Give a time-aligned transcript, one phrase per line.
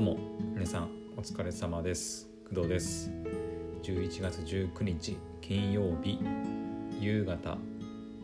[0.00, 0.16] うも
[0.54, 2.26] 皆さんお疲れ様です。
[2.48, 3.10] 工藤です。
[3.82, 6.18] 11月19日金曜日
[6.98, 7.58] 夕方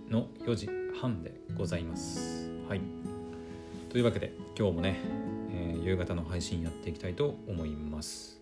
[0.09, 2.51] の4時半でございます。
[2.67, 2.81] はい。
[3.91, 4.97] というわけで今日もね、
[5.51, 8.41] えー、夕方の配信やっていきたいと思います。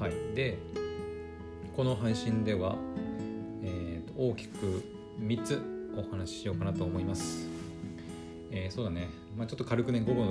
[0.00, 0.34] はい。
[0.34, 0.56] で
[1.76, 2.76] この配信では、
[3.62, 4.82] えー、と大きく
[5.20, 5.60] 3つ
[5.94, 7.46] お話ししようかなと思います。
[8.50, 10.26] えー、そうだね、まあ、ちょっと軽くね午後を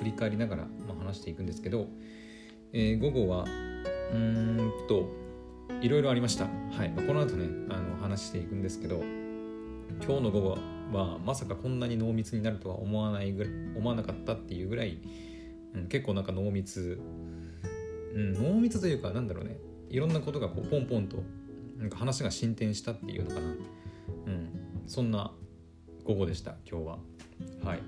[0.00, 0.66] 振り返りながら、
[1.10, 1.88] 話していくんですけど、
[2.72, 3.44] えー、午後は
[4.12, 5.08] うーんと
[5.82, 6.90] いろいろありました、はい。
[6.90, 9.02] まあ、この後ねあの話していくんですけど
[10.04, 10.58] 今日の午後
[10.92, 14.98] はまさかこんなに濃密になるとは思わないぐらい思わなかったっていうぐらい、
[15.74, 17.00] うん、結構なんか濃密、
[18.14, 19.56] うん、濃密というかなんだろうね。
[19.88, 21.24] いろんなことがこうポンポンと
[21.76, 24.48] なんか話が進展したっていうのかな、うん、
[24.86, 25.32] そんな
[26.04, 26.98] 午後でした今日は。
[27.64, 27.82] はい。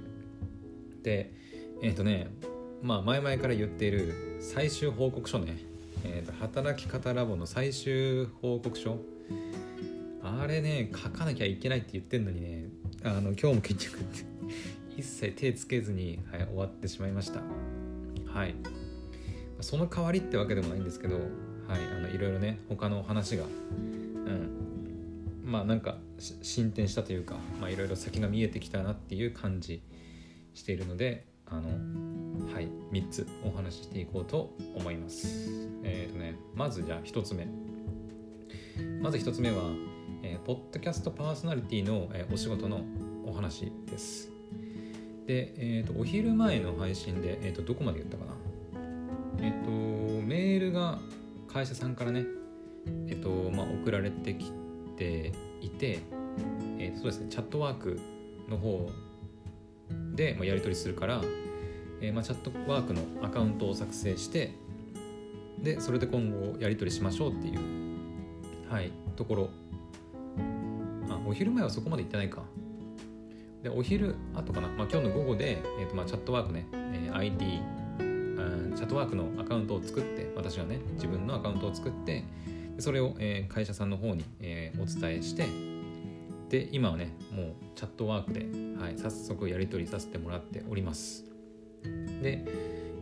[1.02, 1.32] で
[1.82, 2.28] えっ、ー、とね
[2.82, 5.56] まあ前々から言っている最終報告書ね、
[6.04, 8.98] えーと、働き方ラボの最終報告書。
[10.24, 12.64] あれね書かなきゃいけないって言ってんのにね。
[13.04, 14.04] あの今日も結局
[14.96, 17.40] 一切手つけずに、はい、終わってしまいました。
[18.32, 18.54] はい。
[19.60, 21.24] その代わりってわけでもないんですけどはい
[21.96, 24.50] あのいろいろね他の話がうん。
[25.44, 29.82] まあなんか進展したというかまあいろいろ先が見えてきたなっていう感じ
[30.54, 31.68] しているのであの
[32.52, 35.48] はい3つお話ししていこうと思います。
[35.82, 37.46] えっ、ー、とねまずじゃあ1つ目。
[39.00, 39.56] まず1つ目は、
[40.22, 42.82] えー、ポッドキャストパーソナリティの、えー、お仕事の
[43.24, 44.30] お話です。
[45.26, 48.32] で、えーと、お昼前の配信で、えーと、どこまで言ったかな。
[49.38, 49.70] えっ、ー、と
[50.22, 50.98] メールが
[51.48, 52.26] 会社さんからね
[53.08, 54.52] えっ、とまあ送られてき
[54.98, 56.00] ていて、
[56.78, 57.98] えー、そうですねチャットワーク
[58.50, 58.90] の方
[60.14, 61.22] で、まあ、やり取りするから、
[62.02, 64.52] えーまあ、チャットワークのアカウントを作成して
[65.58, 67.60] でそれで今後やり取りしましょうっていう
[68.68, 69.50] はいところ。
[71.08, 72.42] あお昼前はそこまで行ってないか。
[73.62, 77.62] でお昼後かな、まあ、今日の午後で、えーとまあ、チャットワークね、えー、ID
[78.74, 82.24] チャットワークのアカウントを作って私がね自分のアカウントを作って
[82.78, 85.46] それを、えー、会社さんの方に、えー、お伝えして
[86.48, 88.46] で今はねもうチャットワークで、
[88.82, 91.31] はい、早速やり取りさせてもらっております。
[92.22, 92.44] で、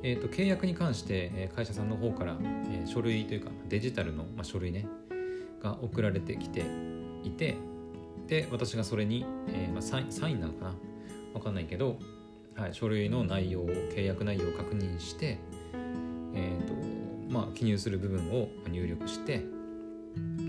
[0.02, 2.38] えーと、契約に関して、会社さんの方から、
[2.72, 4.86] え、書類というかデジタルの、ま、書類ね
[5.62, 6.64] が送られてきて
[7.22, 7.56] いて
[8.26, 10.74] で私がそれに、えーま、サインサインなのかな？
[11.34, 11.98] わかんないけど、
[12.54, 15.38] はい、書類の内容を契約内容を確認して
[16.34, 16.74] え、ー、と
[17.30, 19.42] まあ記入する部分を入力して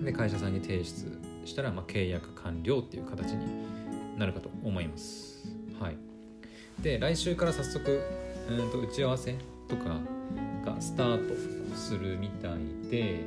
[0.04, 5.46] で会社さんに提出したら、まあ、契約完了っていう形になるかと思います。
[5.80, 5.98] はい、
[6.82, 8.02] で来週から早速、
[8.58, 9.36] うんと打ち合わせ
[9.68, 10.00] とか
[10.66, 13.20] がスタートするみたいで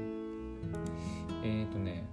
[1.42, 2.04] えっ、ー、とね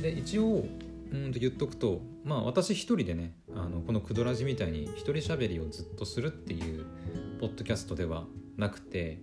[0.00, 0.64] で一応
[1.12, 6.86] うんと言っとくとまあ私一人でねあのこのクドラジみたいに一人喋りをずっとするっていう
[7.40, 8.24] ポッドキャストでは
[8.56, 9.20] なくて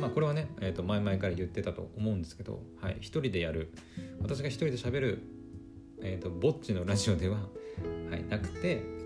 [0.00, 3.72] まあこれはね、えー、と前々から言ってたと思うんですけど、はい、一人でやる
[4.20, 5.22] 私が一人で喋る、
[6.02, 7.38] えー、とぼっちのラジオでは、
[8.10, 8.97] はい、なくて、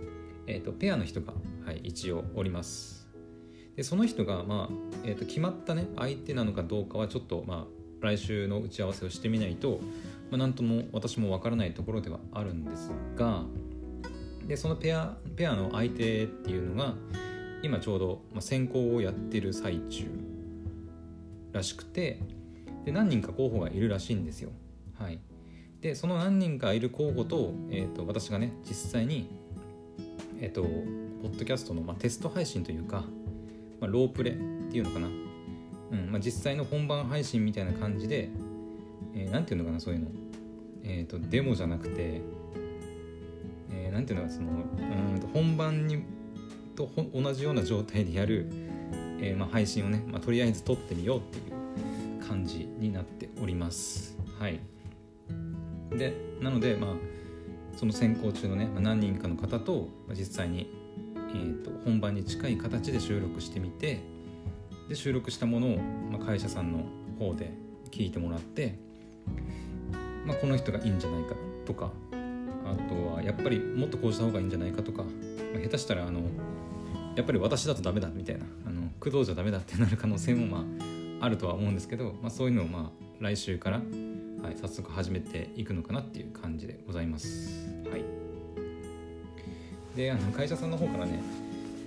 [0.47, 1.33] えー、とペアの人が、
[1.65, 3.09] はい、一応おります
[3.77, 9.81] でその人が、まあえー、と決まったね相手なのかどうかはちょっとまあ来週の打ち合わせをしてみないと、
[10.31, 13.45] まあ、なんとも私もわからないところではあるんですが
[14.47, 16.95] でそのペアペアの相手っていうのが
[17.63, 20.11] 今ちょうど、まあ、選考をやってる最中
[21.53, 22.21] らしくて
[22.85, 24.51] で何人か候補がいるらしいんですよ。
[24.99, 25.21] はい、
[25.81, 29.29] でその何人かいる候補と,、えーと、私がね実際に
[30.43, 33.05] えっ、とポッドキャストの、まあ、テスト配信というか、
[33.81, 35.11] まあ、ロープレっていうのかな、う
[35.95, 38.29] んまあ、実際の本番配信みたいな感じで
[39.15, 40.09] 何、えー、ていうのかなそういうの。
[40.83, 42.21] えっ、ー、とデモじゃなくて
[43.71, 46.03] えー、ていうのかそのうんと本番に
[46.75, 48.51] と同じような状態でやる
[49.25, 54.19] えー、まあ、配信をね、まあ、とりあえず撮ってみようっていう感じになっております。
[54.41, 54.59] はい。
[55.97, 57.22] でなのでまあ
[57.77, 60.69] その選考中のね、何人かの方と、実際に、
[61.31, 64.01] えーと、本番に近い形で収録してみて
[64.89, 66.81] で収録したものを、まあ、会社さんの
[67.19, 67.53] 方で
[67.91, 68.75] 聞いてもらって、
[70.27, 71.35] まあ、この人がいいんじゃないか
[71.65, 71.91] とか
[72.65, 75.09] あとはやっぱりもっとこうした方がいいんじゃないかとか、ま
[75.57, 76.21] あ、下手したらあの
[77.17, 80.65] やっぱり私だとダメだみたいなあの工藤じゃダメだってなる可能性もま
[81.21, 83.81] ああるとは思うんですけど、まあ、そういうのをまあ来週から、
[84.43, 87.69] はい、早速始めていくのかなっていう感じでございます。
[87.89, 88.05] はい、
[89.97, 91.23] であの会社さんの方からね、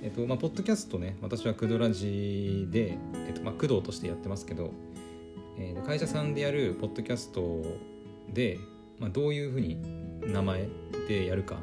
[0.01, 2.97] えっとまあ、ポッドキャストね私はクドラジで、
[3.27, 4.71] えっとまあ、工藤としてやってますけど、
[5.57, 7.61] えー、会社さんでやるポッドキャスト
[8.33, 8.57] で、
[8.99, 9.77] まあ、どういうふうに
[10.21, 10.69] 名前
[11.09, 11.57] でやるか、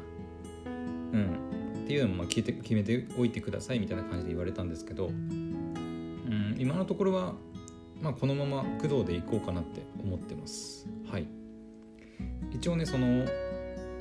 [0.65, 7.33] うん、っていうのもまあ決めて決めておいてくださいみたいな感じで言われたんですけど、うん、今のところは、
[8.03, 10.85] まあ、このまま工藤でいこうかなって思ってます。
[11.09, 11.27] はい、
[12.51, 13.25] 一応ねその、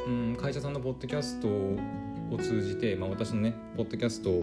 [0.07, 4.43] うん、会社さんのポッドキャストを通じて、まあ、私のねポッドキャストを、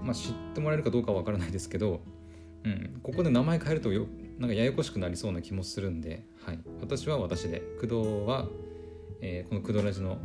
[0.00, 2.02] まあ、知ってもらえるかどうかは分からないですけど、
[2.62, 4.06] うん、ここで名前変えるとよ
[4.38, 7.94] なんかややこしくなりそうな気もするんで、はい、私は私で工藤
[8.26, 8.46] は、
[9.20, 10.18] えー、この工藤ラジの、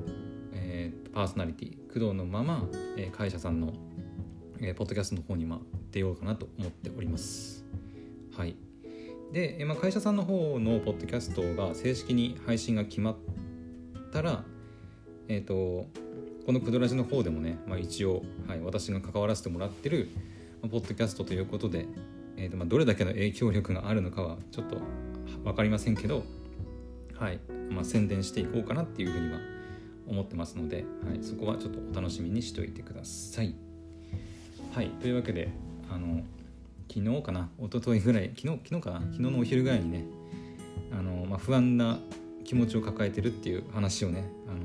[0.53, 2.67] えー、パーソナリティ工藤のまま、
[2.97, 3.73] えー、会社さんの、
[4.61, 5.59] えー、ポッドキャストの方に、まあ、
[5.89, 7.64] 出ようかなと思っております。
[8.37, 8.55] はい、
[9.31, 13.15] で、まあ、会社さんの方のポッドキャストが正式に配信が決まっ
[14.11, 14.43] たら、
[15.27, 15.87] え、ー、と
[16.45, 20.09] このクドラジの方でもね、まあ、一応、はい、私が関わらせてもらってる、
[20.61, 21.87] ま、ポッドキャストということで、
[22.37, 24.77] えーとまあ、どれだけの影響力があるのかはちょっと
[25.43, 26.23] 分かりませんけど、
[27.17, 27.39] はい
[27.69, 29.39] まあ、宣伝していこうかなっていうふうには
[30.07, 33.55] 思ってますので、はい、そこはちょっとお楽しみにしておいてください。
[34.73, 35.49] はい、というわけで
[35.89, 36.21] あの
[36.87, 37.49] 昨日かな？
[37.59, 38.31] 一昨日ぐらい。
[38.35, 38.99] 昨日昨日かな？
[39.01, 40.05] 昨日のお昼ぐらいにね
[40.91, 41.99] あの、まあ、不安な
[42.45, 44.59] 気持ちを抱えてるっていう話をねあの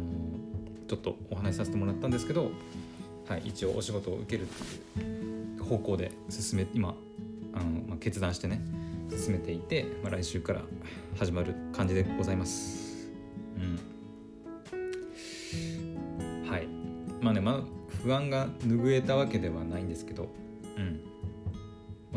[0.86, 2.50] ちょっとお話しさせてもらったんですけど、
[3.28, 6.94] はい、一応お仕事を受けるっていう方向で進め今
[7.54, 8.60] あの、まあ、決断してね
[9.10, 10.62] 進めていて、まあ、来週から
[11.18, 13.08] 始まる感じでございます。
[14.72, 16.66] うん、はい。
[17.20, 17.60] まあね、まあ、
[18.02, 20.28] 不安が拭えたわけではないんですけど、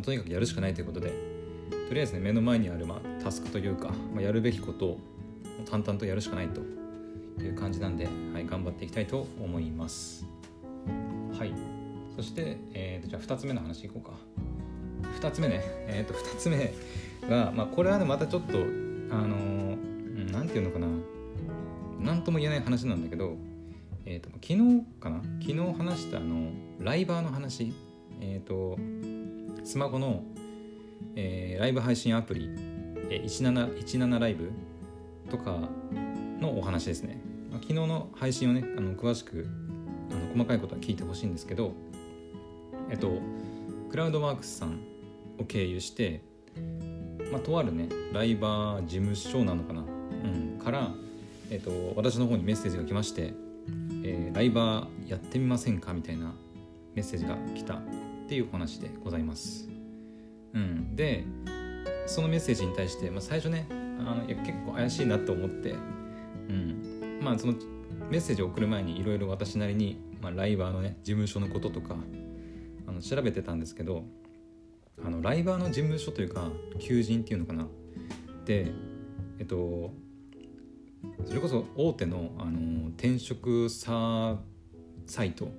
[0.04, 1.14] とにかくやるしかないということで
[1.88, 5.00] とりあえずね目の前にある、まあ、タスクというか、まあ、やるべきことを
[5.70, 6.62] 淡々とやるしかないと
[7.42, 10.26] いう感じなんで、はい、頑張っていきたいと思います。
[11.38, 11.54] はい。
[12.16, 14.12] そして、えーと、じゃあ2つ目の話いこうか。
[15.20, 16.74] 2つ目ね、えー、と2つ目
[17.30, 19.78] が、まあ、これはねまたちょっとあの
[20.32, 20.88] 何、て言うのかな
[22.00, 23.38] 何とも言えない話なんだけど、
[24.06, 25.22] えーと、昨日かな？
[25.42, 27.74] 昨日話したあのライバーの話
[28.20, 28.78] えっ、ー、と
[29.64, 30.24] スマホの、
[31.16, 32.50] えー、ライブ配信アプリ、
[33.10, 34.52] えー、17, 17ライブ
[35.30, 35.70] とか
[36.40, 39.48] のお話ですね、まあ、昨日の配信をねあの詳しく
[40.12, 41.74] あの細かいことは聞いてほしいんですけど
[42.90, 43.20] えっと
[43.90, 44.82] クラウドワークスさん
[45.40, 46.22] を経由して、
[47.32, 50.92] まあ、とあるねライバー事務所なのかな、うん、から、
[51.50, 53.34] えっと、私の方にメッセージが来まして
[54.04, 56.34] 「えー、ライバーやってみませんか?」みたいな
[56.96, 57.82] メッセージが来た
[58.24, 59.70] っていう話でございます。
[60.54, 61.26] うん、で
[62.06, 65.76] そのメッセージに対して、まあ、最初ねあのいや結構怪しいなと思って、
[66.50, 67.54] うん、まあその
[68.10, 71.96] メッセージを送る前にいろいろ私なりに、まあ、ライバーのね事務所のこととか
[72.88, 74.04] あの調べてたんですけど
[75.04, 76.50] あのライバーの事務所というか
[76.80, 77.68] 求人っていうのかな。
[78.46, 78.72] で
[79.40, 79.92] えっと
[81.26, 84.38] それこそ大手のあの転職サ
[85.06, 85.50] サイト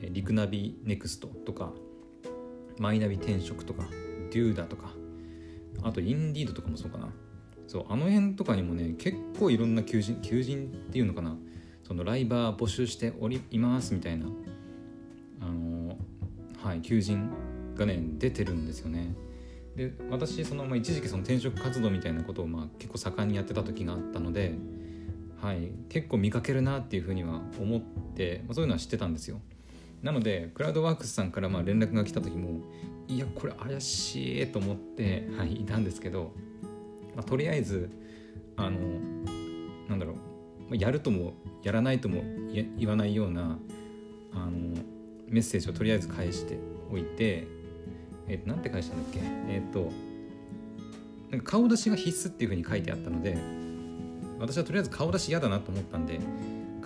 [0.00, 1.72] リクナビネクストとか
[2.78, 3.84] マイナビ転職とか
[4.30, 4.92] デューダとか
[5.82, 7.08] あとインディードとかもそうかな。
[7.66, 11.36] そうあの辺とかにもね結構いろんな求人求人っていうのかな。
[11.84, 14.26] そのライバー募集しておりいますみたいな
[15.40, 15.96] あの
[16.62, 17.30] はい求人
[17.76, 19.14] がね出てるんですよね。
[19.76, 24.54] で私その、まあ、一時期その転職活動みたいなことを、まあ、結構盛んにやってた時があったので、
[25.40, 27.80] はい、結構見かけるなっていうふうには思っ
[28.14, 29.40] て、まあ、そういうのは知ってたんですよ。
[30.02, 32.60] なのでクラウドワークスさんからまあ連絡が来た時も
[33.08, 36.32] いやこれ怪しいと思って、はい、いたんですけど
[37.14, 37.88] まあ、とりあえず
[38.56, 38.78] あの
[39.88, 40.16] なんだろ
[40.70, 42.22] うやるともやらないとも
[42.76, 43.58] 言わないような
[44.34, 44.50] あの
[45.26, 46.58] メッセージをとりあえず返して
[46.92, 47.46] おいて、
[48.28, 49.20] えー、となんて返したんだっけ？
[49.48, 49.90] えっ、ー、と
[51.30, 53.38] なんか顔出しが必須っていうふうに書いてあったので
[54.38, 56.20] 私はとりあえず顔出し嫌だなと思ったんで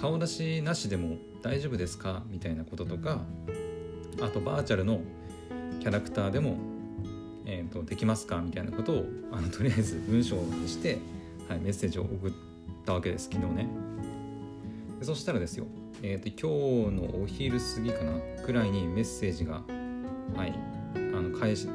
[0.00, 2.22] 顔出しなしでも大丈夫ですか？
[2.30, 3.20] みたいなこととか
[4.22, 5.00] あとバーチャルの
[5.80, 6.56] キャラクターでも
[7.46, 8.40] えーと、できますか？
[8.40, 10.98] みたいなことをあのとりあえず文章にして、
[11.48, 12.32] はい、メッセージを送っ
[12.86, 13.68] たわけです昨日ね。
[15.00, 15.66] でそしたらですよ、
[16.02, 19.62] えーと、今日のお昼過ぎかなくらいにメッセージが
[20.36, 20.54] はい
[20.94, 21.66] あの返し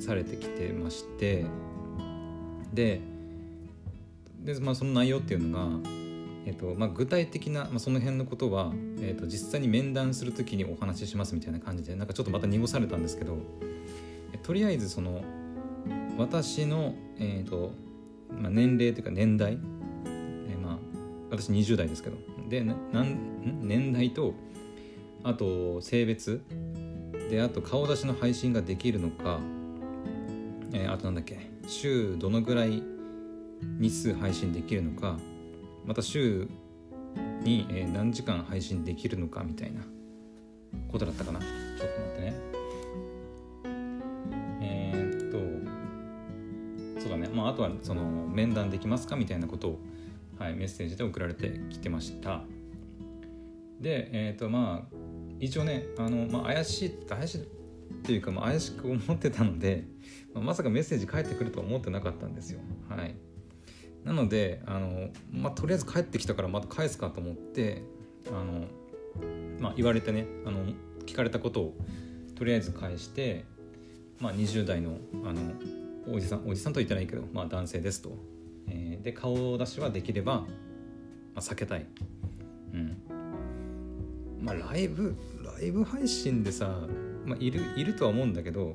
[0.00, 1.44] されてきてまして
[2.72, 3.00] で
[4.42, 5.88] で、まあ、その内容っていうのが、
[6.48, 13.36] えーとまあ、具体的な、まあ、その辺のことは、えーと実際に面談する時にお話ししますみたいな感じでなんかちょっとまた濁されたんですけど
[14.42, 15.22] とりあえずその
[16.16, 17.72] 私の、えーと
[18.30, 20.78] まあ、年齢というか年代、えー、まあ
[21.30, 22.16] 私20代ですけど
[22.48, 24.32] でなん年代と
[25.22, 26.40] あと性別
[27.30, 29.38] であと顔出しの配信ができるのか、
[30.72, 32.82] えー、あとなんだっけ週どのぐらい
[33.78, 35.18] 日数配信できるのか
[35.88, 36.46] また週
[37.40, 39.80] に、えー、何時間配信できるのかみたいな
[40.86, 41.40] ことだったかな。
[41.40, 42.34] ちょっと待ってね。
[44.60, 45.32] えー、っ
[46.96, 47.28] とそうだね。
[47.28, 49.78] まああとはその面談できますかみたいなことを、
[50.38, 52.42] はい、メッセージで送られてきてました。
[53.80, 54.96] でえー、っとまあ
[55.40, 57.44] 一応ねあの、まあ、怪しい怪しいっ
[58.02, 59.84] ていうか、まあ、怪しく思ってたので、
[60.34, 62.60] まあ、まさかメッセージ返ってくるとは思ってなかったんですよ。
[62.90, 63.14] はい。
[64.08, 67.82] なのであの、まあ、とりあえず帰ってきたからまた返すかと思って
[68.28, 68.64] あの、
[69.60, 70.60] まあ、言われてねあの
[71.04, 71.74] 聞かれたことを
[72.34, 73.44] とりあえず返して、
[74.18, 75.42] まあ、20代のあの
[76.10, 78.16] おじさんおじさんと言ってないけど、まあ、男性ですと、
[78.66, 80.46] えー、で顔出しはできれば、ま
[81.36, 81.84] あ、避けたい、
[82.72, 82.96] うん。
[84.40, 86.78] まあ、ライブライブ配信でさ、
[87.26, 88.74] まあ、いるいるとは思うんだけど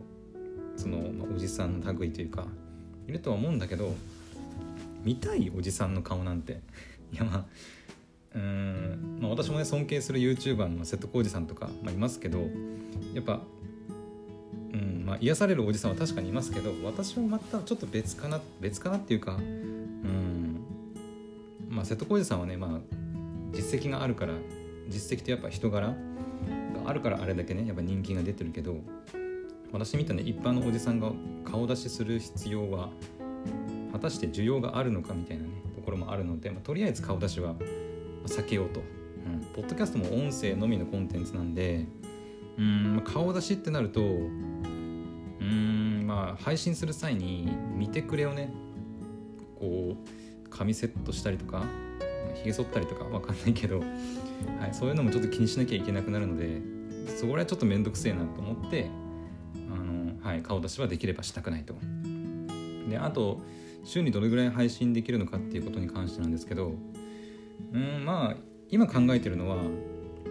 [0.76, 2.46] その、まあ、おじさんの類というか
[3.08, 3.96] いるとは思うんだけど
[5.04, 6.62] 見たいおじさんの顔なんて。
[7.14, 7.46] いやまあ
[8.36, 12.40] うん、まあ、私もね尊敬する YouTuber の瀬戸康史さんとか、まあ、いますけど
[13.14, 13.42] やっぱ、
[14.74, 20.64] うんまあ、癒されるおじさんは確かにいますけど私はまたちょっと別かな別かなっていうかうん。
[21.70, 22.96] まあ瀬戸康史さんはねまあ
[23.52, 24.34] 実績があるから
[24.90, 25.96] 実績とやっぱ人柄が
[26.86, 28.78] あるからあれだけねやっぱ人気が出てるけど
[29.72, 31.12] 私みたいな一般のおじさんが
[31.46, 32.90] 顔出しする必要は
[33.94, 37.56] 果たして需要があるのかみたいなねところもあるので、まあ、とりあえず顔出しは
[38.26, 38.84] 避けようと、う
[39.30, 41.86] ん、ポッドキャストも音声のみのコンテンツなんで
[42.58, 44.04] うん、まあ、顔出しってなるとう
[45.44, 48.52] んまあ配信する際に見てくれをね
[49.60, 51.64] こう髪セットしたりとか
[52.36, 56.62] ひげ剃ったりとかわかんないけど、はい、そういうのもちょっと気にしなきゃいけなくなるので
[57.18, 58.90] そこらはちょっと面倒くせえなと思って
[59.56, 61.76] あの、はい、顔出しはできればしたくないと。
[62.90, 63.42] であと
[63.84, 66.74] 週にどれぐらい配信できるのかっていうことに関してなんですけど
[67.74, 68.36] うんまあ
[68.70, 69.58] 今考えてるのは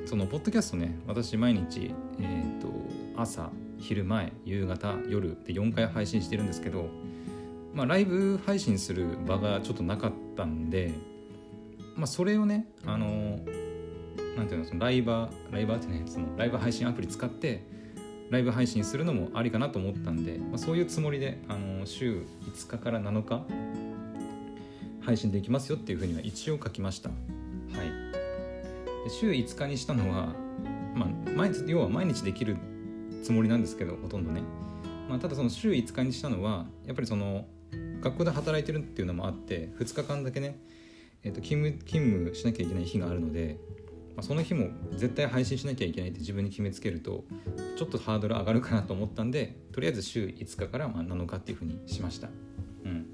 [0.07, 2.69] そのポッドキャストね私毎日、えーと、
[3.17, 6.87] 朝昼前夕方夜で4回配信してるんですけど、
[7.73, 10.93] まあ、ライブ配信する場がちょっとなかったんで、
[11.97, 13.39] まあ、それをねあの
[14.37, 17.65] なんていうのそのライバーライバーってねそのライブ配信アプリ使って
[18.33, 23.45] ライブ配信するのもありかなと思ったんで、まあ、そういうつもりであの週5日から7日
[25.03, 27.11] 配信できますよっていうふうには一応書きました。
[27.11, 30.35] はい、で週5日にしたのは、
[30.95, 32.57] まあ、毎要は毎日できる
[33.23, 34.41] つもりなんですけどほとんどね、
[35.11, 37.45] まあ、ただその週5日にしたのはやっぱりその
[38.01, 40.59] 学校で働いてるっていうのもあって2日間だけね、
[41.23, 43.59] えー、と勤務勤務しなきゃいけない日があるので
[44.17, 47.25] まあ、その日も絶対配信しなきゃいけないって自分に決めつけると
[47.77, 52.29] ちょっとハードル上がるかなと思ったんでとりあえず週5日からまあ7日っていうふうにしました。
[52.85, 53.07] うん、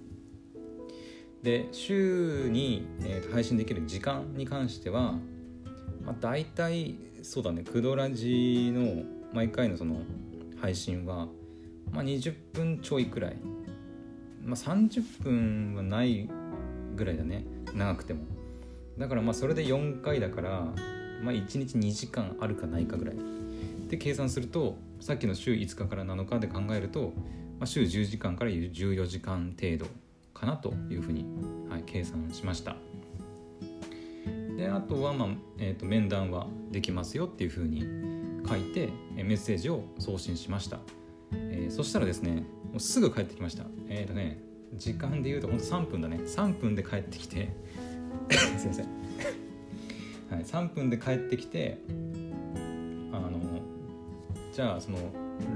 [1.42, 5.14] で週に、えー、配信できる時間に関しては、
[6.04, 10.00] まあ、大体そうだねクドラジの毎回のその
[10.60, 11.28] 配信は、
[11.92, 13.36] まあ、20分ちょいくらい、
[14.42, 16.28] まあ、30分はない
[16.96, 18.37] ぐらいだね長くても。
[18.98, 20.50] だからまあそれで4回だから、
[21.22, 23.16] まあ、1日2時間あるかないかぐらい。
[23.88, 27.12] で計算するとさっきの週5日から7日で考えると、
[27.58, 29.86] まあ、週10時間から14時間程度
[30.34, 31.24] かなというふうに、
[31.70, 32.76] はい、計算しました。
[34.56, 35.28] であとは、まあ
[35.58, 37.84] えーと、面談はできますよっていうふうに
[38.48, 40.80] 書いてメッセージを送信しました、
[41.32, 43.64] えー、そしたらですねもうすぐ帰ってきました。
[43.88, 44.40] えっ、ー、とね
[44.74, 46.18] 時間で言うとほんと3分だね。
[46.18, 47.48] 3分で帰ってきて
[48.58, 48.86] すいません、
[50.30, 51.78] はい、3分で帰ってきて
[53.12, 53.40] あの
[54.52, 54.98] じゃあその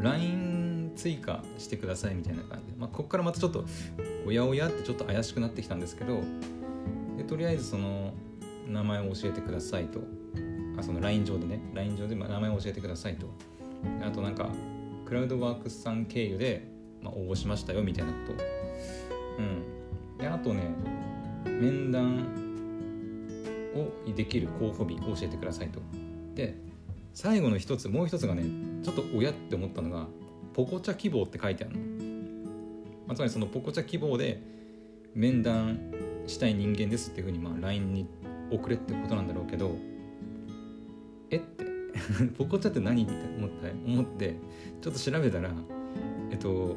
[0.03, 3.65] LINE 追加してくださいみたいな感じで、まあ、ここからまたちょっと
[4.27, 6.21] おやおやってちょっと怪しくなってきたんですけど
[7.17, 8.13] でとりあえずその
[8.69, 10.01] 名前を教えてくださいと。
[10.79, 11.61] あその LINE 上でね。
[11.75, 13.27] LINE 上で名前を教えてくださいと。
[14.07, 14.49] あとなんか
[15.05, 16.67] クラウドワークスさん経由で、
[17.03, 18.33] まあ、応募しましたよみたいなこと。
[19.39, 20.19] うん。
[20.19, 20.63] であとね
[21.45, 22.42] 面談
[23.75, 25.81] をできる候補日を教えてくださいと。
[26.35, 26.57] で
[27.15, 28.45] 最後の一つもう一つがね
[28.83, 30.09] ちょっと親って思ったのが
[30.55, 31.83] 「ポコチャ希望」って書いてあるの。
[33.07, 34.41] まあ、つまりそのポコチャ希望で
[35.15, 35.93] 面談
[36.27, 38.07] したい人間ですっていうふうにまあ LINE に
[38.51, 39.77] 送れってことなんだろうけど
[41.31, 41.67] えって
[42.39, 44.37] ポコチャって何って思って思って
[44.81, 45.53] ちょっと調べたら
[46.31, 46.77] えっと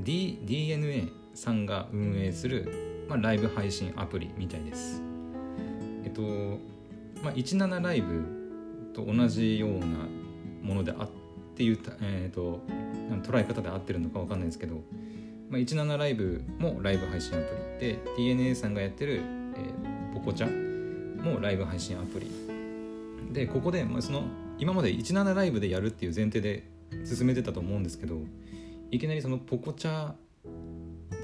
[0.00, 5.11] D DNA さんが運営する、まあ、ライブ配信アプリみたいです。
[6.12, 6.22] っと、
[7.22, 8.24] まあ、17ライブ
[8.92, 9.86] と同じような
[10.62, 11.08] ものであっ
[11.56, 12.60] ていう、えーと、
[13.22, 14.76] 捉え方で合ってるのか分かんないですけど、
[15.48, 17.48] まあ、17ライブもライブ配信アプ
[17.80, 22.30] リで DNA さんがやってる、えー、ポコチャもライブ配信アプリ。
[23.32, 24.24] でここで、まあ、その
[24.58, 26.64] 今まで17ライブでやるっていう前提で
[27.04, 28.20] 進めてたと思うんですけど
[28.90, 30.12] いきなりそのポコチャ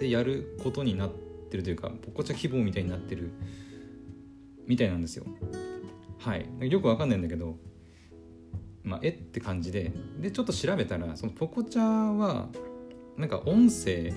[0.01, 1.11] でやることになっ
[1.51, 3.31] てるというかポコチャ希望みたいになってる
[4.69, 5.25] みたいなんですよ。
[6.19, 6.47] はい。
[6.71, 7.57] よくわかんないんだけど
[8.85, 11.83] まあえって感じででちょっと調べたらそのポコチャ
[12.17, 12.49] は
[13.17, 14.15] なんか音声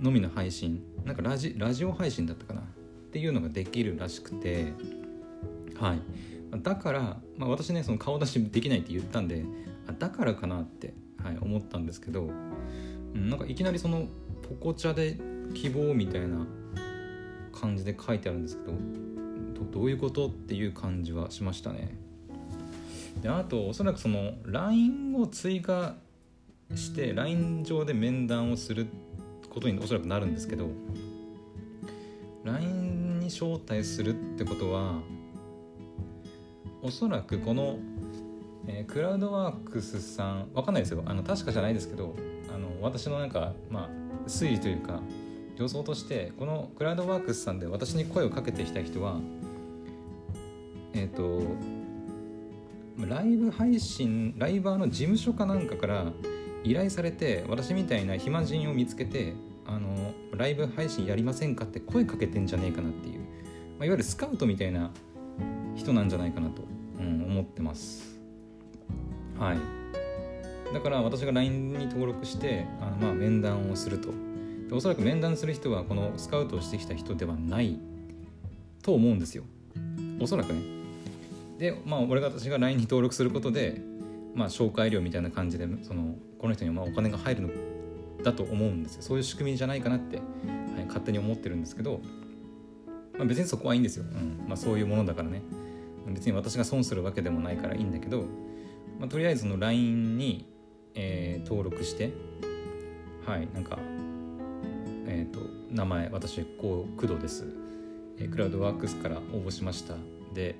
[0.00, 2.64] のみの配信なんかラジラジオ配信だったかなっ
[3.12, 4.72] ていうのができるらしくて
[5.78, 6.00] はい。
[6.62, 9.44] だから、まあ、私ねその顔出しできないって言ったんで
[9.86, 12.30] あだからかなって、はい、思ったんですけど、
[13.14, 14.06] うん、なんかいきなりその
[14.48, 15.18] ポコチャで
[15.54, 16.46] 希望みたいな
[17.52, 18.72] 感じで書いてあるんですけど
[19.64, 21.96] どういうことっていう感じはしましたね。
[23.22, 25.96] であとおそらくその LINE を追加
[26.74, 28.86] して LINE 上で面談をする
[29.48, 30.68] ことにおそらくなるんですけど
[32.44, 35.00] LINE に招待するってことは
[36.80, 37.78] おそらくこの、
[38.68, 41.02] えー、クラウドワークスさんわかんないですよ。
[41.06, 42.14] あの確かじゃないですけど
[42.54, 45.00] あの私のなんかまあ推理というか
[45.56, 49.18] 予想としてこのクラウドワークスさんで私に声をかけてきた人は
[50.94, 51.42] えっ、ー、と
[53.06, 56.12] ライブ配信ライバーの事務所かなんかから
[56.64, 59.34] 依頼されて私みたいな暇人を見つけて
[59.66, 63.24] あのライブ配信やりませんかって声かけてんじゃねえかなっていう、ま
[63.82, 64.90] あ、いわゆるスカウトみたいな
[65.76, 66.62] 人なんじゃないかなと、
[66.98, 68.18] うん、思ってます。
[69.38, 69.58] はい。
[70.72, 74.08] だから私が LINE に登録してあのまあ面談をすると。
[74.68, 77.78] でおそらく面談する人はこのスカウトをしてきた人ではない
[78.82, 79.44] と思うんですよ。
[80.20, 80.77] おそらくね。
[81.58, 83.80] でまあ俺が私が LINE に登録することで
[84.34, 87.50] まあ紹介料みたいな感じでそのこの人にまあお金が入るの
[88.22, 89.02] だと思うんですよ。
[89.02, 90.22] そういう仕組みじゃないかなって、は
[90.80, 92.00] い、勝手に思ってるんですけど、
[93.16, 94.44] まあ、別にそこはいいんですよ、うん。
[94.48, 95.42] まあ、そういうものだからね。
[96.06, 98.24] 別に私が損するわけでもないからいいんだけど、
[98.98, 100.48] まあ、とりあえずの LINE に、
[100.94, 102.12] えー、登録して
[103.26, 103.78] はいなんか
[105.06, 107.44] えっ、ー、と名前私こう工藤です、
[108.18, 109.94] えー、クラウドワークスから応募しました。
[110.32, 110.56] で、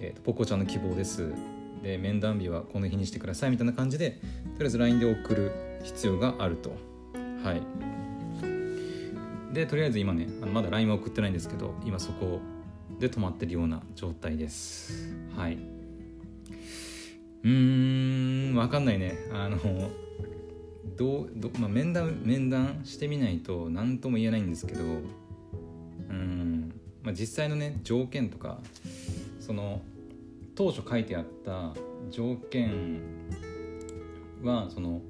[0.00, 1.32] えーと、ポコちゃんの希望です。
[1.82, 4.16] で面談日はこの日にしてくださいみたいな感じでと
[4.58, 6.70] りあえず LINE で送る必要があると。
[7.42, 7.62] はい。
[9.54, 12.40] でとりあえず今ねあのまだ LINE は送ってないんですけど今そこ
[12.98, 15.14] で止まってるような状態です。
[15.36, 15.58] はい。
[17.42, 19.16] うん分かんないね。
[19.32, 19.58] あの
[20.96, 28.58] どうど、まあ、面談面談してみないと何とも言えないんですけどうん、まあ、実際のね条件とか
[29.40, 29.80] その
[30.60, 31.72] 当初書いてあった
[32.10, 33.00] 条件
[34.42, 35.00] はその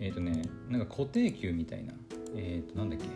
[0.00, 1.92] えっ、ー、とねなんか固定給みたいな
[2.34, 3.06] えっ、ー、となんだっけ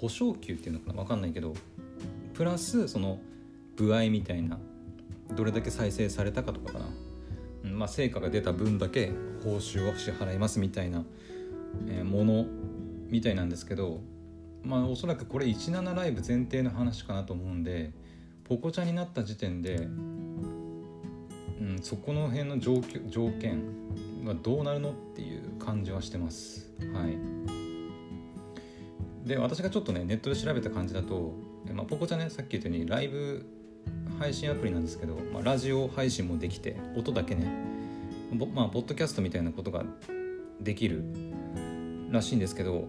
[0.00, 1.54] 保証給っていうのかな分かんないけど
[2.34, 3.20] プラスその
[3.76, 4.58] 歩合みたいな
[5.36, 6.86] どれだけ再生されたかとかかな、
[7.70, 9.12] まあ、成果が出た分だけ
[9.44, 11.04] 報酬を支払いますみたいな、
[11.86, 12.46] えー、もの
[13.06, 14.00] みたいなんですけど
[14.64, 17.92] まあおそらくこれ17ライブ前提の話かなと思うんで
[18.50, 19.80] ポコチャになった時点で、う
[21.62, 23.62] ん、そこの辺の条条件
[24.24, 26.68] がどうなるのっていう感じはしてます。
[26.92, 27.16] はい。
[29.24, 31.32] で私がちょっとねネットで調べた感じだと、
[31.72, 33.46] まあ、ポコちゃんねさっき言ったようにライブ
[34.18, 37.46] 配信アプリなんですけど、まあ、ラジオ配信もできて音だけね
[38.52, 39.84] まあポッドキャストみたいなことが
[40.60, 41.04] できる
[42.10, 42.88] らしいんですけど、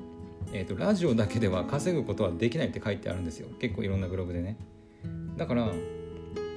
[0.53, 3.47] えーと、ラジオだけでは稼ぐことはできないって書いてあるんですよ。
[3.59, 4.57] 結構いろんなブログでね。
[5.41, 5.71] だから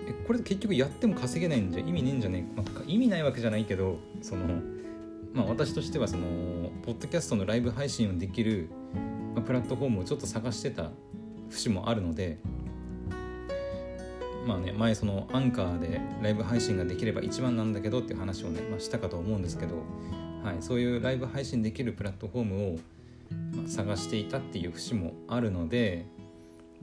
[0.07, 4.61] えこれ結局やっても稼げないんじゃ意味ねえんじゃねえ、まあ、意味ないわけじゃないけどその
[5.33, 6.27] まあ私としてはその
[6.83, 8.69] ポッドキャストのライブ配信をできる
[9.35, 10.91] まあプラットフォームをちょっと探してた
[11.49, 12.37] 節もあるので
[14.47, 19.77] まあね前そのアンカーでライブ配信ができれば一番なんだけどっていう話をね、まあ、したかと思うんですけど、
[20.45, 22.79] はい、そういうライブ配信できるプラットフォームを、
[23.57, 26.05] ま探していたっていう節もあるので、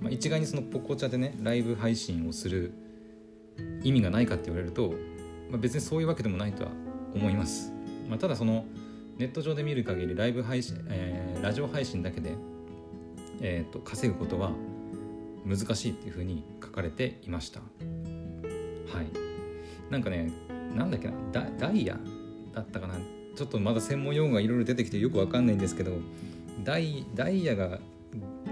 [0.01, 2.73] まあ、一概にそのポコチャでねライブ配信をする
[3.83, 4.95] 意味がないかって言われると、
[5.49, 6.71] まあ、別にそういうわけでもないとは
[7.13, 7.71] 思います。
[8.09, 8.65] まあ、ただその
[9.17, 12.33] ネット上で見る限りライブ配信、えー、ラジオ配信だけで、
[13.41, 14.51] えーと、稼ぐことは
[15.45, 17.59] 難しいっていうふうに書かれていました。
[17.59, 17.65] は
[19.03, 19.07] い。
[19.91, 20.31] なんかね
[20.75, 21.99] なんだっけなダダイヤ？
[22.53, 22.95] だったかな？
[23.35, 25.91] ちょっとまだ専門用語がいろいろ出てきてよくわかんないんですけど
[26.63, 27.79] ダイダイヤが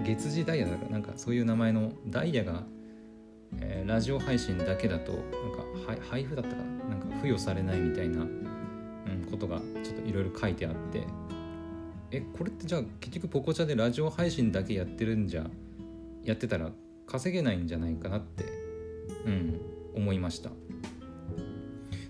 [0.04, 2.62] 月次ダイヤだかなんかそういう名前のダイヤが、
[3.58, 6.56] えー、ラジオ配信だけだとなんか配布だったか
[6.88, 6.96] な？
[6.96, 8.28] なんか付与されないみたいな、うん、
[9.30, 11.06] ことがちょっといろいろ書いてあって。
[12.12, 15.46] えこれってじゃあ結局ポコチャでラジオ配信だけやってるんじゃ
[16.24, 16.72] やってたら
[17.06, 18.44] 稼げないんじゃないかなって
[19.26, 19.60] うん
[19.94, 20.50] 思いました。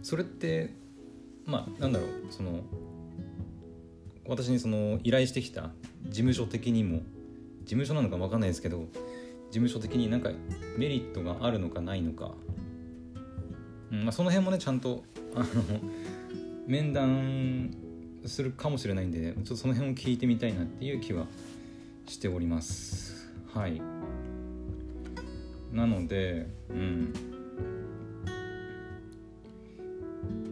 [0.02, 0.74] それって
[1.44, 2.08] まあなんだろう？
[2.30, 2.60] その
[4.26, 5.70] 私にその依頼してきた
[6.04, 7.02] 事務所的にも
[7.70, 8.88] 務所なのか分かんないですけど
[9.50, 10.30] 事務所的になんか
[10.76, 12.32] メリットがあるのかないのか、
[13.90, 15.02] うんまあ、その辺もねちゃんと
[15.34, 15.46] あの
[16.66, 17.74] 面談
[18.26, 21.26] するかもしれないんでちょっとその辺を聞いてみたいなっていう気は
[22.06, 23.30] しております。
[23.52, 23.80] はい。
[25.72, 27.12] なのでうん。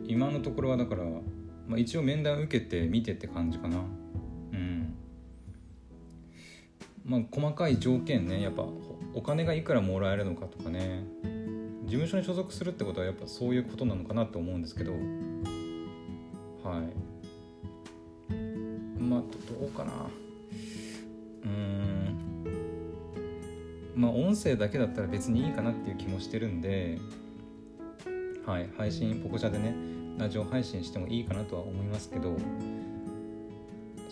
[0.07, 3.83] 今のところはだから、まあ、一応面談受けて見てって感じかな。
[7.09, 8.67] まあ細かい条件ねやっぱ
[9.15, 11.03] お金がいくらもらえるのかとかね。
[11.85, 14.93] 事務所に所属するってことはやっぱそういうことなのかなと思うんですけど。
[14.93, 15.03] はい。
[19.01, 19.93] まあどうかな。
[21.45, 22.45] うん。
[23.97, 26.99] まあ音声だけだったら別にいいかなっていう気もしてるんで。
[28.45, 28.69] はい。
[28.77, 29.75] 配信ポコチャでね
[30.19, 32.37] ラジオ配信してもいいかなとは思いますけど。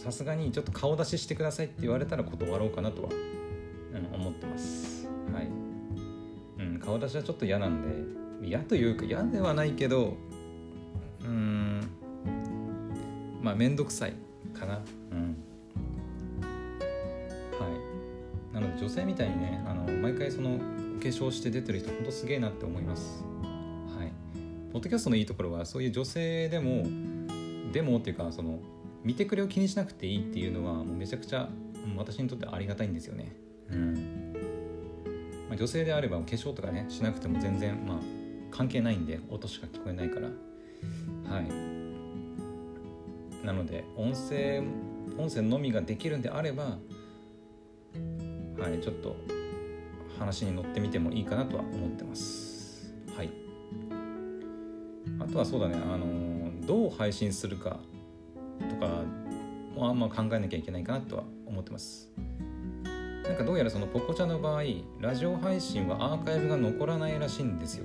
[0.07, 5.09] さすがにちょっと顔出ししてくださいって言われたら断ろうかなとは、うん、思ってます。
[5.35, 5.49] はい、
[6.61, 7.83] うん、顔出しはちょっと嫌なん
[8.41, 10.17] で嫌というか嫌ではないけど
[11.25, 11.81] うん
[13.43, 14.13] まあ面倒くさい
[14.55, 14.81] かな。
[15.11, 15.37] うん。
[17.59, 17.67] は
[18.53, 18.55] い。
[18.55, 20.65] なので女性みたいにねあの毎回そのお化
[21.01, 23.25] 粧して出てる人ほんとすげえなって思います。
[23.99, 24.13] はい。
[24.73, 26.85] ポッドキャストのいいところはそういう女性でも
[27.73, 28.61] でもっていうかその
[29.07, 31.49] 見てくれを気にしなくていいっていうのはもうめちゃくちゃ
[31.97, 33.37] 私にとってありがたいんですよね。
[33.71, 34.35] うん。
[35.49, 37.99] まあ、女性であれば化粧とかねしなくても全然まあ
[38.51, 40.27] 関係ないんで音しか聞こえないから。
[40.27, 40.33] は
[41.41, 41.47] い。
[43.47, 44.61] なので音声
[45.17, 46.79] 音声のみができるんであればは
[48.69, 49.15] いちょっと
[50.19, 52.93] 話に乗ってみてもいいかなとは思ってます。
[53.17, 53.31] はい。
[55.21, 57.79] あとはそうだねあのどう配信するか
[59.77, 62.11] もあんま考えなきゃいけないかなとは思ってます。
[63.25, 64.63] なんかどうやらそのポコチャの場合
[65.01, 67.85] ラジオ配信はアーカイブが残らないらしいんですよ。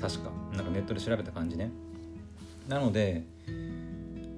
[0.00, 0.30] 確か。
[0.52, 1.70] なんかネットで調べた感じね。
[2.68, 3.24] なので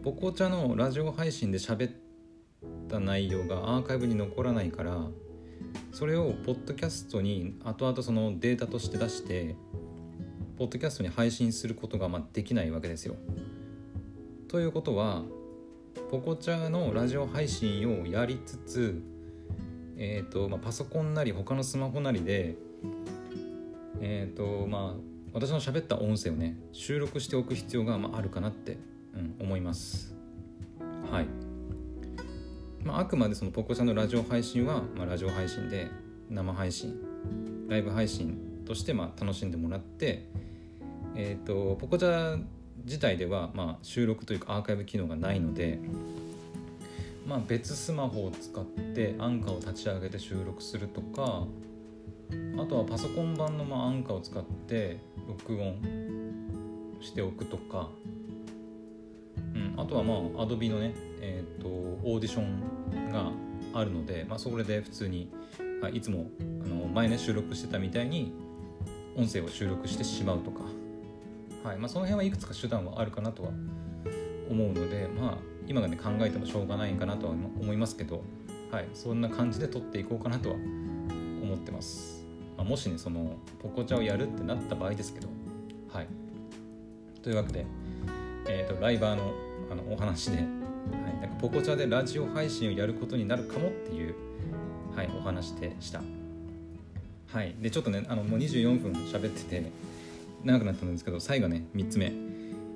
[0.03, 1.93] ポコチャのラジオ配信で喋っ
[2.89, 5.07] た内容がアーカイブに残らないから
[5.93, 9.55] それをポッドキャストに後々そのデータとして出して
[10.57, 13.17] ポッドキャストに配信することがまできないわけですよ。
[14.49, 15.23] ということは
[16.11, 19.03] ポコチャのラジオ配信をやりつつ、
[19.97, 22.57] えーとまあ、パソコンなり他のスマホなりで、
[24.01, 25.01] えーとまあ、
[25.33, 28.79] 私の喋った音声をね収録しておく必要がまああるかなって
[29.15, 30.15] うん、思います。
[31.11, 31.27] はい、
[32.85, 35.89] まあ、あくまでそのポコチャのラジオ配信は、まあ、ラジオ配信で
[36.31, 36.99] 生配信
[37.69, 40.29] ライブ配信としてまあ楽しんでもらって
[41.15, 42.43] えっ、ー、とポコチャ
[42.85, 45.79] 自体ではまあ収録というかアーカイブ機能がないので
[47.27, 51.47] まあ別スマホを使ってアンカーを立ち上げて収録するとか
[52.59, 55.77] あとはパソコン版のまあアンカーを使って録音
[57.01, 57.91] しておくとか
[59.55, 63.31] うん、あとはまあ Adobe のね、えーと、オーディションが
[63.75, 65.31] あるので、まあ、それで普通に、
[65.93, 66.27] いつも
[66.65, 68.33] あの前ね収録してたみたいに
[69.17, 70.63] 音声を収録してしまうとか、
[71.65, 73.51] はいまあ、その辺はいくつか手段はあるかなとは
[74.51, 78.23] 思うのでまあ今がね考えてもしょうがないかなとは思いますけど、
[78.71, 82.25] はい、そんな感じで撮っていこうかなとは思ってます、
[82.57, 85.29] まあ、もしねそのポコチャをやるってなった場合ですけど
[85.93, 86.09] はい。
[87.23, 87.67] というわけで
[88.49, 89.33] えーと、ライバーの
[89.71, 90.47] あのお話で、はい、
[91.21, 94.15] なんかポコチャでラジオ配信をやることになるかもっていう、
[94.95, 96.03] はい、お話でした。
[97.33, 99.71] はい、でちょっとねあのもう24分喋ってて
[100.45, 102.13] 長くなったんですけど最後ね3つ目、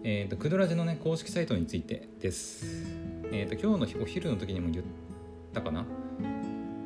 [0.05, 2.87] えーと、クドラジのね公式サイトについてです。
[3.33, 4.85] えーと、今日のお昼の時にも言っ
[5.53, 5.85] たかな？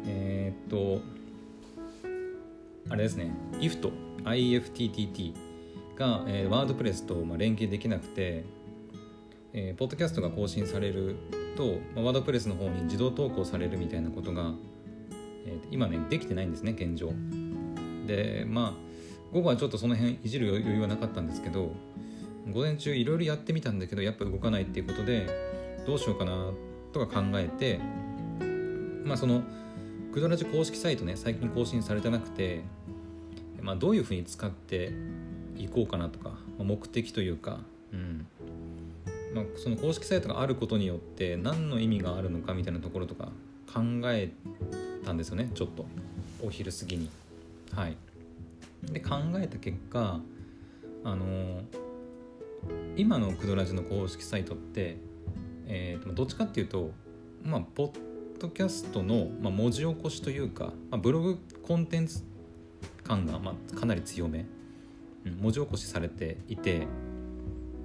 [0.06, 1.02] えっ、ー、と
[2.88, 3.32] あれですね。
[3.60, 3.92] IFT
[4.24, 5.34] IFTTT
[5.96, 8.44] が、えー、ワードプレスと、まあ、連携できなくて
[9.52, 11.16] えー、ポッドキャストが更新される
[11.56, 14.54] と、まあ、ワードプレスの方に自動投稿されるみたいなことが、
[15.44, 17.12] えー、今ねできてないんですね現状。
[18.06, 18.89] でまあ
[19.32, 21.72] 午後はちょっとその辺いじる余裕はなかったんですけど
[22.52, 25.28] 午前中いろいろやってみたんだけどやっぱ動かないっていうことで
[25.86, 26.52] どうしようかな
[26.92, 27.80] とか考えて
[29.04, 29.42] まあその
[30.12, 32.62] クドラジ公式サイトね最近更新されてなくて
[33.62, 34.92] まあ、どういうふうに使って
[35.56, 37.60] いこうかなとか、まあ、目的というか、
[37.92, 38.26] うん。
[39.34, 43.26] まあ、その公式サイトがあることによって何の意味があるのかみたいなところとか
[43.72, 44.32] 考え
[45.04, 45.86] たんですよねちょっと。
[46.42, 47.10] お昼過ぎに。
[47.72, 47.96] はい、
[48.84, 50.20] で考えた結果
[51.04, 51.62] あの
[52.96, 54.98] 今のクドラジの公式サイトって、
[55.66, 56.90] えー、どっちかっていうと
[57.42, 57.90] まあポッ
[58.38, 62.24] ドキャストの、まあ、文字起こしというか、まあ、ブログコンテンツ
[63.04, 64.46] 感が、まあ、かなり強め、
[65.26, 66.86] うん、文字起こしされていて、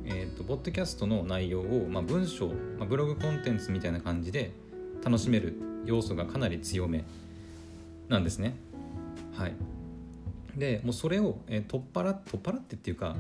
[0.06, 4.52] えーと、ポッドキャストの内容を、まあ、文章、まあ、ブログコンテンツみたいな感じで
[5.04, 5.56] 楽しめる
[5.86, 7.04] 要素がかなり強め
[8.08, 8.56] なんですね。
[9.36, 9.54] はい、
[10.58, 13.16] でもうそれを、えー、取っ払っ取っ払ってっていうか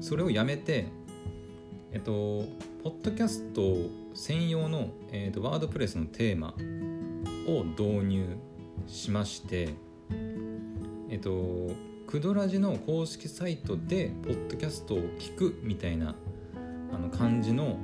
[0.00, 0.88] それをやめて
[1.92, 2.44] えっと
[2.82, 3.76] ポッドキャスト
[4.14, 6.54] 専用の、えーと、ワードプレスのテーマ
[7.46, 8.36] を導入
[8.86, 9.74] しまして
[11.08, 16.16] えっとクドラジの公式サイトでポッドキャストを聞くみたいな
[16.92, 17.78] あの感じの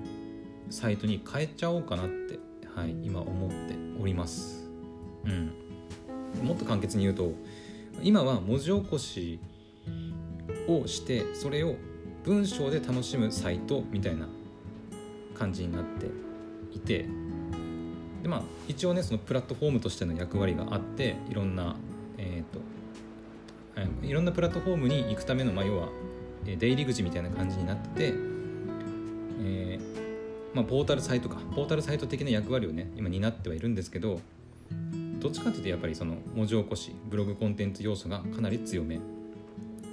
[0.69, 2.41] サイトに変えちゃおうかなって、
[2.75, 4.69] はい、今思っております。
[5.25, 5.53] うん、
[6.43, 7.33] もっと簡潔に言うと
[8.03, 9.41] 今は文字起こし
[10.69, 11.75] をしてそれを
[12.25, 14.29] 文章で楽しむサイトみたいな
[15.35, 16.07] 感じになって
[16.73, 17.07] いて
[18.23, 21.77] でまあ一応ねそのプラットフォームとしての役割があっていろんな
[22.19, 25.89] えっ、ー、といろんなプラットフォームに行くためのまあ要は
[26.45, 28.15] 出入り口みたいな感じになってて、
[29.43, 31.37] えーまあ、ポータルサイトか。
[31.55, 34.21] ポータルサイト的な役割をね今担ってはいるんですけど
[35.19, 39.01] どっちかっていうとやっぱりその文字起こしブログコンテンツ要素がかなり強め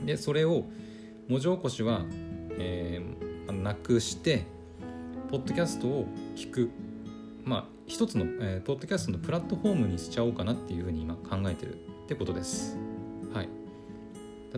[0.06, 0.66] でそれを
[1.28, 2.02] 文字起こしは、
[2.58, 4.46] えー、なくして
[5.30, 6.06] ポッドキャストを
[6.36, 6.70] 聞く
[7.44, 12.78] まあ一つの、えー、ポッドキャストのプラットフォームにしちゃおうかなっていうふうに今考えてるってことです。
[13.34, 13.50] はい。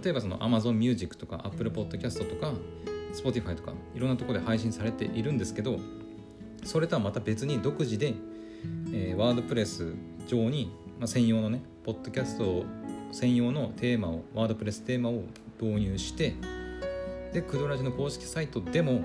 [0.03, 2.53] 例えばその Amazon Music とか Apple Podcast とか
[3.13, 5.79] Spotify とかいろんなところで配信されているんですけど
[6.63, 8.13] それとはまた別に独自で、
[8.91, 9.93] えー、ワードプレス
[10.25, 12.65] 上に、まあ、専用のねポッドキャスト
[13.11, 15.23] 専用のテーマをワードプレステーマを
[15.61, 16.35] 導入して
[17.33, 19.01] でクドラジの公式サイトでも、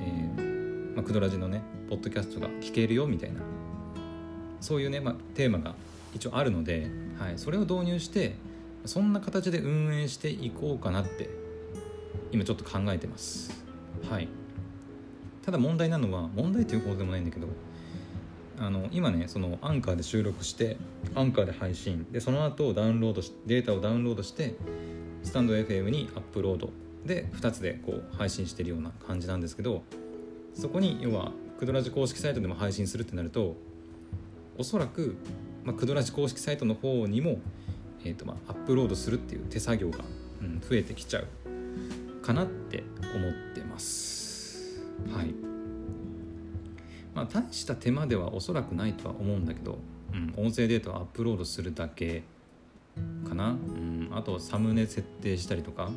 [0.00, 3.40] えーまあ、クドラジのねポッドキャストが聞けるよみたいな
[4.60, 5.74] そういうね、まあ、テーマが
[6.14, 8.34] 一応あるので、はい、それを導入して
[8.84, 11.30] そんな形で運営していこうかなって
[12.32, 13.50] 今ちょっと考えてます。
[14.10, 14.28] はい。
[15.44, 17.46] ただ問題なのは問題というほどでもないんだけど
[18.60, 20.76] あの今ねそのアンカーで収録して
[21.14, 22.06] アンカーで配信。
[22.10, 24.54] でその後ダウンロードしデータをダウンロードして
[25.22, 26.70] スタンド FM にアップロード。
[27.04, 29.82] で2つでこう配信してるような感じなんですけど
[30.52, 33.56] そこに要はクドラジ公式サイトでも配信するってなると
[34.58, 35.16] おそらく、
[35.64, 37.38] まあ、クドラジ公式サイトの方にも、
[38.04, 39.98] えーとまあ、アップロードするっていう手作業が、
[40.42, 41.26] うん、増えてきちゃう
[42.22, 42.82] かなって
[43.14, 44.80] 思ってます。
[45.12, 45.47] はい。
[47.18, 49.78] まあ大した手間ではおそらくないとは思うんだけど、
[50.12, 52.22] うん、音声データをアップロードするだけ
[53.28, 55.90] かな、うん、あとサムネ設定したりとか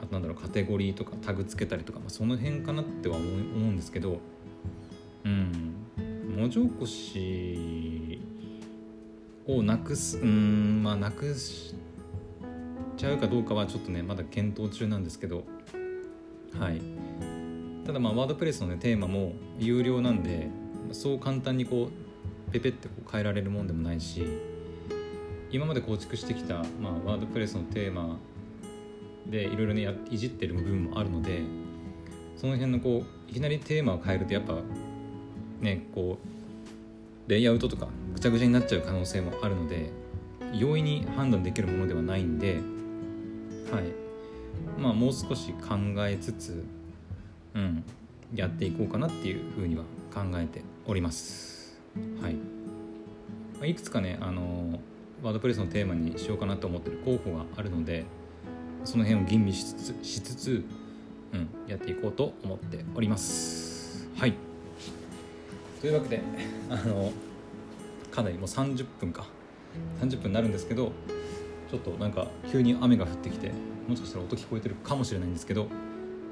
[0.00, 4.20] あとなんだろうカテゴリーとかタグつけたりとか、まあ、その辺かなっては思うんですけど
[5.24, 5.74] うん。
[6.36, 8.20] 文字起こし
[9.44, 11.74] をなくすうんまあなくし
[12.96, 15.42] ちゃうかどうかはちょっとねまだ検討中なんですけど
[16.56, 16.80] はい。
[17.88, 20.48] ただまあワードプレスのねテーマも有料なんで
[20.92, 21.90] そう簡単にこ
[22.48, 24.24] うペペってこう変えられるもんでもないし
[25.50, 28.18] 今まで構築してきた、まあ、ワードプレスのテーマ
[29.26, 31.42] でいろいろねいじってる部分もあるので
[32.36, 34.54] その辺のこういきなりテーマを変えるとやっぱ
[35.60, 36.18] ねこ
[37.26, 39.90] うレイアウトとかぐちゃぐちゃになっちゃう可能性もあるので
[40.54, 42.60] 容易に判断できるものではないんで
[43.70, 44.08] はい。
[44.78, 46.64] まあもう少し考えつつ
[47.54, 47.84] うん。
[48.34, 51.78] やっていこうかなっていうふうには考えております。
[52.20, 53.70] はい。
[53.70, 54.80] いくつかねあの
[55.22, 58.04] ワードプレスのテーマにしようかなと思ってる候補があるので
[58.84, 60.64] その辺を吟味しつつしつつ、
[61.32, 64.08] うん、やっていこうと思っております。
[64.16, 64.34] はい。
[65.80, 66.22] というわけで
[66.70, 67.12] あの
[68.10, 69.26] かなりもう30分か。
[70.00, 70.92] 30分になるんですけど
[71.70, 73.52] ちょっとなんか急に雨が降ってきて
[73.86, 75.68] もしかしたら音聞こえてるかもしれないんですけど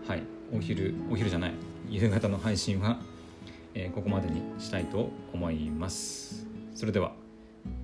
[0.07, 0.23] はい。
[0.55, 1.53] お昼お昼じゃない。
[1.89, 2.99] 夕方の配信は、
[3.75, 6.47] えー、ここまでにしたいと思います。
[6.75, 7.13] それでは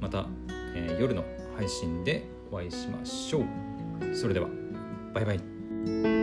[0.01, 0.27] また、
[0.75, 1.25] えー、夜の
[1.57, 4.15] 配信でお会いしましょう。
[4.15, 4.49] それでは
[5.13, 6.22] バイバイ。